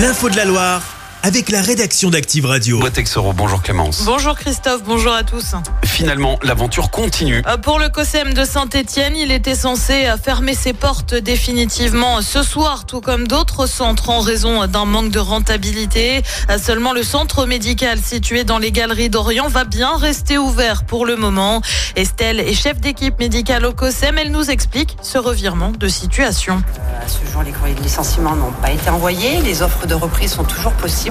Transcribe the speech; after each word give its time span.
L'info 0.00 0.30
de 0.30 0.36
la 0.36 0.46
Loire 0.46 0.89
avec 1.22 1.50
la 1.50 1.60
rédaction 1.60 2.08
d'Active 2.10 2.46
Radio. 2.46 2.78
Boitexero, 2.78 3.32
bonjour 3.34 3.62
Clémence. 3.62 4.02
Bonjour 4.04 4.34
Christophe, 4.36 4.82
bonjour 4.84 5.12
à 5.12 5.22
tous. 5.22 5.54
Finalement, 5.84 6.38
l'aventure 6.42 6.90
continue. 6.90 7.42
Euh, 7.46 7.58
Pour 7.58 7.78
le 7.78 7.88
COSEM 7.90 8.32
de 8.32 8.44
Saint-Etienne, 8.44 9.14
il 9.16 9.30
était 9.30 9.54
censé 9.54 10.06
euh, 10.06 10.16
fermer 10.16 10.54
ses 10.54 10.72
portes 10.72 11.14
définitivement 11.14 12.22
ce 12.22 12.42
soir, 12.42 12.86
tout 12.86 13.00
comme 13.02 13.28
d'autres 13.28 13.66
centres 13.66 14.08
en 14.08 14.20
raison 14.20 14.66
d'un 14.66 14.86
manque 14.86 15.10
de 15.10 15.18
rentabilité. 15.18 16.22
Euh, 16.48 16.58
Seulement 16.58 16.92
le 16.92 17.02
centre 17.02 17.44
médical 17.44 17.98
situé 18.00 18.44
dans 18.44 18.58
les 18.58 18.72
galeries 18.72 19.10
d'Orient 19.10 19.48
va 19.48 19.64
bien 19.64 19.96
rester 19.96 20.38
ouvert 20.38 20.84
pour 20.84 21.04
le 21.04 21.16
moment. 21.16 21.60
Estelle 21.96 22.40
est 22.40 22.54
chef 22.54 22.80
d'équipe 22.80 23.18
médicale 23.18 23.66
au 23.66 23.72
COSEM. 23.72 24.16
Elle 24.16 24.30
nous 24.30 24.50
explique 24.50 24.96
ce 25.02 25.18
revirement 25.18 25.72
de 25.72 25.88
situation. 25.88 26.62
À 27.04 27.08
ce 27.08 27.30
jour, 27.30 27.42
les 27.42 27.52
courriers 27.52 27.74
de 27.74 27.82
licenciement 27.82 28.34
n'ont 28.36 28.52
pas 28.62 28.70
été 28.70 28.88
envoyés. 28.88 29.40
Les 29.42 29.60
offres 29.62 29.86
de 29.86 29.94
reprise 29.94 30.32
sont 30.32 30.44
toujours 30.44 30.72
possibles. 30.72 31.09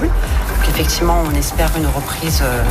Effectivement, 0.68 1.22
on 1.26 1.34
espère 1.34 1.70
une 1.76 1.86
reprise, 1.86 2.42
euh, 2.42 2.62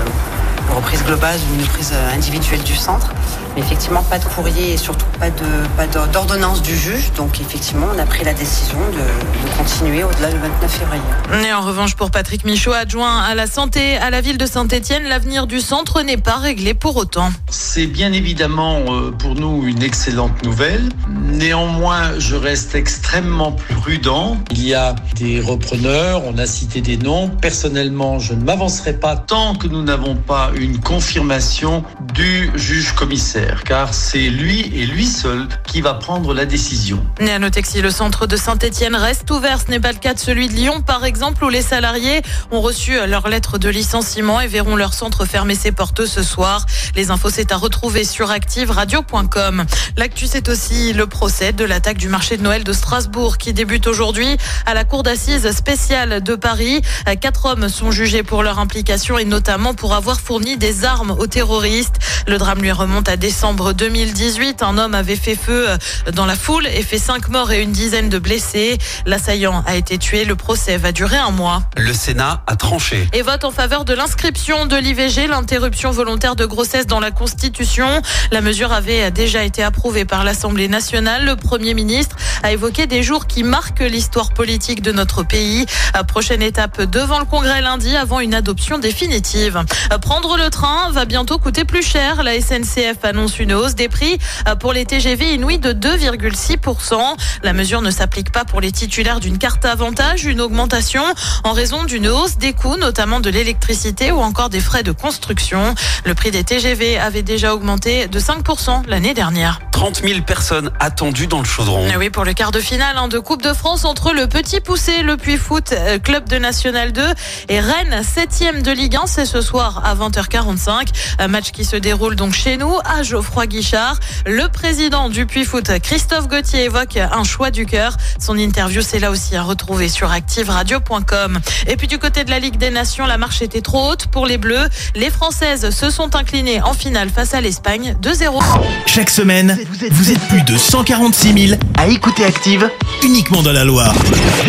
une 0.70 0.76
reprise 0.76 1.04
globale 1.04 1.38
ou 1.52 1.56
une 1.56 1.64
reprise 1.64 1.92
euh, 1.94 2.14
individuelle 2.16 2.62
du 2.64 2.76
centre. 2.76 3.14
Mais 3.56 3.62
effectivement, 3.62 4.04
pas 4.04 4.20
de 4.20 4.26
courrier 4.26 4.74
et 4.74 4.78
surtout 4.78 5.06
pas 5.20 5.30
de 5.32 5.46
pas 5.76 5.88
d'or- 5.88 6.08
d'ordonnance 6.08 6.62
du 6.62 6.76
juge. 6.76 7.12
Donc 7.18 7.42
effectivement, 7.42 7.88
on 7.96 8.00
a 8.00 8.06
pris 8.06 8.24
la 8.24 8.34
décision 8.34 8.78
de, 8.78 9.48
de 9.50 9.58
continuer 9.58 10.04
au-delà 10.04 10.30
du 10.32 10.38
29 10.38 10.72
février. 10.72 11.48
Et 11.50 11.52
en 11.54 11.62
revanche, 11.62 11.96
pour 11.96 12.12
Patrick 12.12 12.46
Michaud, 12.46 12.74
adjoint 12.74 13.22
à 13.24 13.34
la 13.34 13.48
santé 13.48 13.98
à 13.98 14.10
la 14.12 14.22
ville 14.22 14.38
de 14.38 14.46
Saint-Etienne, 14.46 15.04
l'avenir 15.10 15.48
du 15.48 15.60
centre 15.62 16.04
n'est 16.04 16.18
pas 16.18 16.36
réglé 16.38 16.74
pour 16.76 16.96
autant. 16.98 17.32
C'est 17.50 17.88
bien 17.88 18.14
évidemment 18.14 18.78
euh, 18.90 19.12
pour 19.12 19.34
nous 19.36 19.66
une 19.68 19.82
excellente 19.82 20.44
nouvelle. 20.44 20.90
Néanmoins, 21.08 22.20
je 22.20 22.36
reste 22.36 22.76
extrêmement 22.76 23.54
prudent. 23.54 24.38
Il 24.52 24.64
y 24.66 24.76
a 24.76 24.94
des 25.16 25.42
repreneurs, 25.42 26.22
on 26.26 26.38
a 26.38 26.46
cité 26.46 26.82
des 26.82 26.98
noms. 26.98 27.30
Personnellement, 27.30 28.20
je 28.20 28.34
ne 28.34 28.44
m'avancerai 28.44 28.94
pas 28.94 29.16
tant 29.16 29.56
que 29.56 29.68
nous 29.68 29.82
n'avons 29.84 30.16
pas 30.16 30.52
une 30.60 30.80
confirmation 30.80 31.84
du 32.14 32.52
juge 32.56 32.94
commissaire, 32.94 33.64
car 33.64 33.94
c'est 33.94 34.30
lui 34.30 34.62
et 34.76 34.86
lui 34.86 35.06
seul 35.06 35.48
qui 35.66 35.82
va 35.82 35.94
prendre 35.94 36.34
la 36.34 36.46
décision. 36.46 37.04
Et 37.20 37.32
à 37.32 37.40
noter 37.40 37.62
que 37.62 37.68
si 37.68 37.82
le 37.82 37.92
centre 37.92 38.28
de 38.28 38.36
Saint-Etienne 38.36 38.96
reste 38.96 39.30
ouvert, 39.32 39.60
ce 39.66 39.72
n'est 39.72 39.80
pas 39.80 39.92
le 39.92 39.98
cas 39.98 40.14
de 40.14 40.20
celui 40.20 40.48
de 40.50 40.54
Lyon, 40.54 40.82
par 40.82 41.06
exemple, 41.06 41.44
où 41.46 41.50
les 41.50 41.62
salariés 41.62 42.22
ont 42.52 42.62
reçu 42.62 42.94
leur 43.08 43.30
lettre 43.30 43.58
de 43.58 43.70
licenciement 43.70 44.42
et 44.42 44.48
verront 44.48 44.76
leur 44.76 44.94
centre 44.94 45.26
fermer 45.26 45.56
ses 45.56 45.72
portes 45.72 46.06
ce 46.06 46.24
soir. 46.24 46.66
Les 46.96 47.12
infos, 47.12 47.30
c'est 47.30 47.52
à 47.52 47.58
retrouver 47.58 48.04
sur 48.04 48.32
activeradio.com. 48.32 49.66
L'actu, 49.98 50.28
c'est 50.28 50.50
aussi 50.50 50.94
le 50.94 51.08
procès 51.08 51.54
de 51.54 51.64
l'attaque 51.64 51.98
du 51.98 52.10
marché 52.10 52.38
de 52.38 52.44
Noël 52.44 52.64
de 52.64 52.74
Strasbourg 52.74 53.38
qui 53.38 53.54
débute 53.54 53.88
aujourd'hui 53.88 54.38
à 54.66 54.74
la 54.74 54.84
cour 54.84 55.04
d'assises 55.04 55.50
spéciale 55.52 56.22
de 56.22 56.36
Paris. 56.36 56.82
Quatre 57.22 57.46
hommes 57.46 57.70
sont 57.70 57.92
jugés 57.92 58.24
pour 58.24 58.44
leur 58.44 58.60
implication 58.60 59.18
et 59.18 59.26
notamment 59.26 59.74
pour 59.74 59.94
avoir 59.94 60.20
fourni 60.20 60.49
des 60.58 60.86
armes 60.86 61.12
aux 61.12 61.28
terroristes. 61.28 61.96
Le 62.28 62.38
drame 62.38 62.62
lui 62.62 62.72
remonte 62.72 63.10
à 63.10 63.18
décembre 63.18 63.74
2018. 63.74 64.64
Un 64.64 64.78
homme 64.78 64.94
avait 64.94 65.16
fait 65.16 65.36
feu 65.36 65.68
dans 66.14 66.26
la 66.26 66.36
foule 66.36 66.68
et 66.68 66.84
fait 66.84 67.00
cinq 67.00 67.30
morts 67.30 67.52
et 67.52 67.62
une 67.62 67.72
dizaine 67.72 68.10
de 68.10 68.20
blessés. 68.20 68.78
L'assaillant 69.06 69.64
a 69.66 69.76
été 69.76 69.98
tué. 69.98 70.26
Le 70.26 70.36
procès 70.36 70.78
va 70.78 70.92
durer 70.92 71.18
un 71.18 71.32
mois. 71.32 71.64
Le 71.78 71.94
Sénat 71.94 72.44
a 72.48 72.56
tranché. 72.56 73.08
Et 73.14 73.22
vote 73.22 73.44
en 73.44 73.52
faveur 73.52 73.86
de 73.86 73.94
l'inscription 73.94 74.66
de 74.66 74.76
l'IVG, 74.76 75.28
l'interruption 75.28 75.92
volontaire 75.92 76.36
de 76.36 76.46
grossesse 76.46 76.88
dans 76.88 77.00
la 77.00 77.12
Constitution. 77.12 78.02
La 78.32 78.42
mesure 78.42 78.72
avait 78.72 79.12
déjà 79.12 79.44
été 79.44 79.64
approuvée 79.64 80.06
par 80.06 80.24
l'Assemblée 80.24 80.68
nationale. 80.68 81.26
Le 81.26 81.36
Premier 81.36 81.74
ministre 81.74 82.16
a 82.44 82.52
évoqué 82.52 82.88
des 82.88 83.04
jours 83.04 83.28
qui 83.28 83.44
marquent 83.44 83.80
l'histoire 83.82 84.32
politique 84.32 84.82
de 84.82 84.92
notre 84.92 85.24
pays. 85.24 85.66
À 85.94 86.04
Prochaine 86.04 86.42
étape 86.42 86.82
devant 86.82 87.20
le 87.20 87.26
Congrès 87.26 87.62
lundi 87.62 87.96
avant 87.96 88.20
une 88.20 88.34
adoption 88.34 88.78
définitive. 88.78 89.64
Prendre 90.02 90.38
le 90.38 90.50
train 90.50 90.92
va 90.92 91.06
bientôt 91.06 91.38
coûter 91.38 91.66
plus 91.66 91.84
cher. 91.84 92.24
La 92.24 92.40
SNCF 92.40 93.04
annonce 93.04 93.40
une 93.40 93.54
hausse 93.54 93.76
des 93.76 93.90
prix 93.90 94.18
pour 94.60 94.74
les 94.74 94.86
TGV 94.86 95.34
inouïs 95.36 95.60
de 95.60 95.74
2,6%. 95.74 96.96
La 97.44 97.54
mesure 97.54 97.82
ne 97.82 97.92
s'applique 97.92 98.32
pas 98.32 98.46
pour 98.46 98.62
les 98.62 98.72
titulaires 98.72 99.20
d'une 99.20 99.38
carte 99.38 99.66
avantage, 99.66 100.26
une 100.26 100.42
augmentation 100.42 101.04
en 101.44 101.54
raison 101.54 101.84
d'une 101.84 102.08
hausse 102.08 102.38
des 102.38 102.54
coûts, 102.54 102.78
notamment 102.78 103.20
de 103.20 103.30
l'électricité 103.30 104.12
ou 104.12 104.20
encore 104.20 104.50
des 104.50 104.62
frais 104.62 104.84
de 104.84 104.92
construction. 104.92 105.76
Le 106.06 106.14
prix 106.14 106.32
des 106.32 106.44
TGV 106.44 106.98
avait 106.98 107.24
déjà 107.24 107.54
augmenté 107.54 108.08
de 108.08 108.20
5% 108.20 108.88
l'année 108.88 109.14
dernière. 109.14 109.60
30 109.72 110.02
000 110.04 110.22
personnes 110.22 110.72
attendues 110.80 111.28
dans 111.28 111.40
le 111.40 111.46
chaudron. 111.46 111.88
Et 111.88 111.96
oui, 111.96 112.10
pour 112.10 112.26
le 112.26 112.29
quart 112.34 112.52
de 112.52 112.60
finale 112.60 112.98
hein, 112.98 113.08
de 113.08 113.18
Coupe 113.18 113.42
de 113.42 113.54
France 113.54 113.86
entre 113.86 114.14
le 114.14 114.28
Petit 114.28 114.60
Poussé, 114.60 115.04
le 115.04 115.18
Puy 115.18 115.38
Foot, 115.38 115.72
euh, 115.72 116.00
club 116.00 116.28
de 116.28 116.38
National 116.38 116.92
2 116.92 117.02
et 117.50 117.60
Rennes, 117.60 118.02
7e 118.04 118.62
de 118.62 118.72
Ligue 118.72 118.96
1. 118.98 119.08
C'est 119.08 119.26
ce 119.26 119.42
soir 119.42 119.82
à 119.86 119.96
20h45. 119.96 120.90
Un 121.20 121.28
match 121.28 121.52
qui 121.52 121.66
se 121.66 121.76
déroule 121.76 122.16
donc 122.16 122.34
chez 122.34 122.58
nous 122.58 122.74
à 122.86 123.04
Geoffroy 123.04 123.48
Guichard. 123.48 124.00
Le 124.26 124.48
président 124.50 125.10
du 125.10 125.26
Puy 125.26 125.46
Foot, 125.46 125.72
Christophe 125.82 126.28
Gauthier, 126.28 126.66
évoque 126.66 126.98
un 126.98 127.24
choix 127.24 127.52
du 127.52 127.66
cœur. 127.66 127.96
Son 128.20 128.38
interview, 128.38 128.82
c'est 128.82 129.00
là 129.00 129.12
aussi 129.12 129.36
à 129.36 129.44
retrouver 129.44 129.90
sur 129.90 130.12
activeradio.com. 130.12 131.40
Et 131.68 131.78
puis 131.78 131.88
du 131.88 132.00
côté 132.00 132.24
de 132.26 132.30
la 132.30 132.40
Ligue 132.40 132.58
des 132.58 132.70
Nations, 132.70 133.06
la 133.06 133.18
marche 133.18 133.42
était 133.42 133.62
trop 133.62 133.90
haute 133.90 134.08
pour 134.08 134.26
les 134.26 134.38
Bleus. 134.38 134.68
Les 134.96 135.10
Françaises 135.10 135.70
se 135.70 135.90
sont 135.90 136.16
inclinées 136.16 136.62
en 136.62 136.74
finale 136.74 137.10
face 137.10 137.34
à 137.34 137.42
l'Espagne 137.42 137.96
2-0. 138.02 138.40
Chaque 138.86 139.10
semaine, 139.10 139.58
vous 139.92 140.12
êtes 140.12 140.22
plus 140.28 140.44
de 140.44 140.58
146 140.58 141.48
000 141.48 141.60
à 141.78 141.88
écouter 141.88 142.19
Active 142.24 142.70
uniquement 143.04 143.42
dans 143.42 143.54
la 143.54 143.64
Loire. 143.64 143.94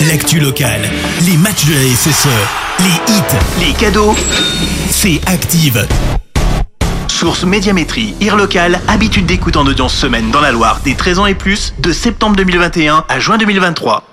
L'actu 0.08 0.40
locale, 0.40 0.90
les 1.24 1.36
matchs 1.36 1.66
de 1.66 1.74
la 1.74 1.94
SSE, 1.94 2.28
les 2.80 3.12
hits, 3.12 3.66
les 3.66 3.72
cadeaux, 3.72 4.14
c'est 4.88 5.20
Active. 5.26 5.86
Source 7.06 7.44
Médiamétrie, 7.44 8.14
IR 8.20 8.36
local, 8.36 8.80
habitude 8.88 9.26
d'écoute 9.26 9.56
en 9.56 9.66
audience 9.66 9.94
semaine 9.94 10.30
dans 10.30 10.40
la 10.40 10.50
Loire 10.50 10.80
des 10.84 10.96
13 10.96 11.20
ans 11.20 11.26
et 11.26 11.34
plus, 11.34 11.72
de 11.78 11.92
septembre 11.92 12.34
2021 12.36 13.04
à 13.08 13.20
juin 13.20 13.38
2023. 13.38 14.09